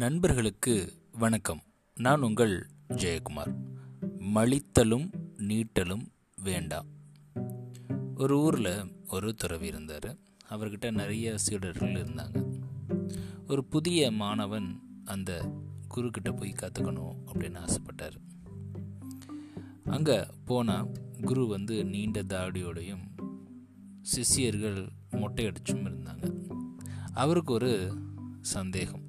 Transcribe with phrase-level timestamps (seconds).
[0.00, 1.62] நண்பர்களுக்கு வணக்கம்.
[1.94, 3.54] நான் உங்கள் ஜெயக்குமார்.
[4.34, 6.06] மலித்தலும் நீட்டலும்
[6.42, 6.86] வேண்டாம்.
[8.14, 10.16] ஒரு ஊரில் ஒரு துறவி இருந்தார்.
[10.50, 12.58] அவர்கிட்ட நிறைய சீடர்கள் இருந்தாங்க.
[13.48, 15.52] ஒரு புதிய மாணவன் அந்த
[15.94, 18.16] குருக்கிட்ட போய் கற்றுக்கணும் அப்படின்னு ஆசைப்பட்டார்.
[19.84, 20.90] அங்கே போனால்
[21.20, 23.04] குரு வந்து நீண்ட தாடியோடையும்
[24.02, 26.50] சிஷியர்கள் மொட்டையடிச்சும் இருந்தாங்க.
[27.12, 27.98] அவருக்கு ஒரு
[28.40, 29.08] சந்தேகம்.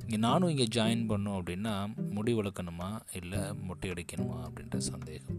[0.00, 3.00] இங்கே நானும் இங்கே ஜாயின் பண்ணோம் அப்படின்னா முடி வளர்க்கணுமா?
[3.12, 4.48] இல்லை மொட்டை அடிக்கணுமா?
[4.48, 5.38] அப்படின்ற சந்தேகம்.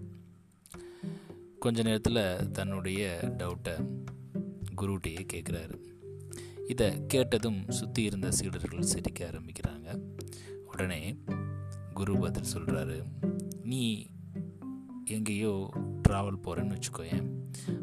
[1.59, 3.75] கொஞ்ச நேரத்தில் தன்னுடைய டவுட்டை
[4.75, 5.77] குருட்டியே கேட்குறாரு
[6.67, 10.01] இதை கேட்டதும் சுற்றி இருந்த சீடர்கள் சிரிக்க ஆரம்பிக்கிறாங்க.
[10.65, 11.17] உடனே
[11.93, 13.03] குரு பதில் சொல்கிறாரு
[13.63, 14.07] நீ
[15.05, 15.69] எங்கேயோ
[16.09, 17.29] ட்ராவல் போகிறேன்னு வச்சுக்கோயேன்.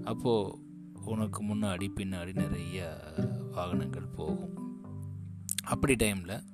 [0.05, 0.59] அப்போது
[1.05, 2.97] உனக்கு முன்னாடி பின்னாடி நிறைய
[3.51, 4.64] வாகனங்கள் போகும்.
[5.65, 6.45] அப்படி டைமில்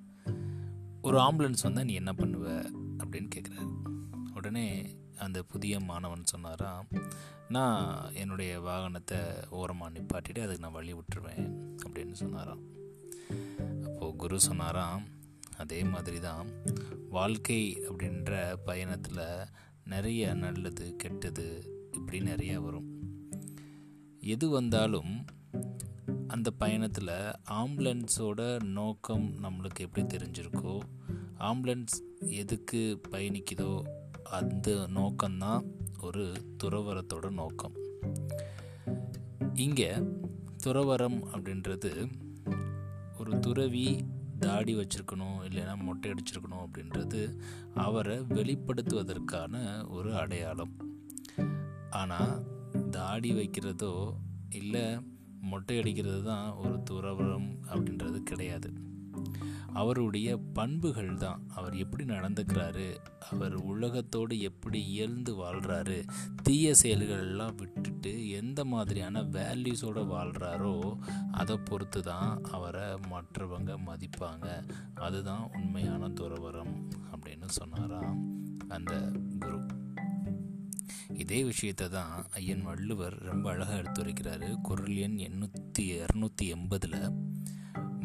[1.02, 2.46] ஒரு ஆம்புலன்ஸ் வந்தால் நீ என்ன பண்ணுவ
[2.98, 3.72] அப்படின்னு கேட்குறாரு
[4.34, 6.88] உடனே அந்த புதிய மாணவன் சொன்னாராம்
[7.48, 11.46] நான் என்னுடைய வாகனத்தை ஓரமாக நிப்பாட்டிட்டு அதுக்கு நான் வழி விட்டுருவேன்
[11.86, 12.62] அப்படின்னு சொன்னாராம்.
[13.84, 15.04] அப்போது குரு சொன்னாராம்
[15.56, 16.46] அதே மாதிரி தான்
[17.08, 19.48] வாழ்க்கை அப்படின்ற பயணத்தில்
[19.84, 21.46] நிறைய நல்லது கெட்டது
[21.92, 22.88] இப்படி நிறையா வரும்.
[24.20, 25.26] எது வந்தாலும்
[26.30, 30.78] அந்த பயணத்தில் ஆம்புலன்ஸோட நோக்கம் நம்மளுக்கு எப்படி தெரிஞ்சிருக்கோ
[31.38, 33.82] ஆம்புலன்ஸ் எதுக்கு பயணிக்குதோ
[34.22, 35.62] அந்த நோக்கம்தான்
[36.00, 37.74] ஒரு துறவரத்தோட நோக்கம்.
[39.54, 39.90] இங்கே
[40.64, 42.12] துறவரம் அப்படின்றது
[43.18, 44.04] ஒரு துறவி
[44.38, 47.38] தாடி வச்சிருக்கணும் இல்லைன்னா மொட்டை அடிச்சிருக்கணும் அப்படின்றது
[47.74, 50.76] அவரை வெளிப்படுத்துவதற்கான ஒரு அடையாளம்.
[51.90, 52.42] ஆனால்
[52.90, 54.12] தாடி வைக்கிறதோ
[54.50, 58.72] இல்லை மொட்டை அடிக்கிறது தான் ஒரு துறவரம் அப்படின்றது கிடையாது.
[59.72, 62.96] அவருடைய பண்புகள் தான் அவர் எப்படி நடந்துக்கிறாரு?
[63.30, 66.02] அவர் உலகத்தோடு எப்படி இயல்ந்து வாழ்கிறாரு
[66.42, 70.98] தீய செயல்களெல்லாம் விட்டுட்டு எந்த மாதிரியான வேல்யூஸோடு வாழ்கிறாரோ
[71.32, 74.70] அதை பொறுத்து தான் அவரை மற்றவங்க மதிப்பாங்க.
[74.94, 78.38] அதுதான் உண்மையான துறவரம் அப்படின்னு சொன்னாராம்
[78.68, 79.79] அந்த குரு.
[81.14, 84.60] இதே விஷயத்தை தான் ஐயன் வள்ளுவர் ரொம்ப அழகாக எடுத்துரைக்கிறாரு.
[84.62, 87.14] குரல் எண் எண்ணூற்றி இரநூத்தி எண்பதில்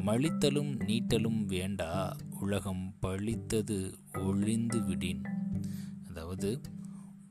[0.05, 3.93] மழித்தலும் நீட்டலும் வேண்டா உலகம் பழித்தது
[4.25, 5.23] ஒழிந்து விடின்.
[6.09, 6.61] அதாவது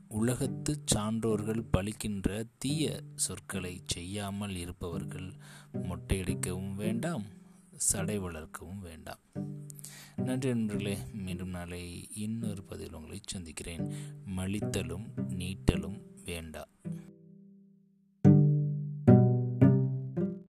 [0.09, 5.33] உலகத்து சான்றோர்கள் பழிக்கின்ற தீய சொற்களை செய்யாமல் இருப்பவர்கள்
[5.73, 7.23] மொட்டையடிக்கவும் வேண்டாம்
[7.75, 9.44] சடை வளர்க்கவும் வேண்டாம்.
[10.25, 11.81] நன்றி நண்பர்களே மீண்டும் நாளை
[12.15, 13.83] இன்னொரு பதிவில் உங்களை சந்திக்கிறேன்.
[14.35, 16.67] மலித்தலும் நீட்டலும் வேண்டாம்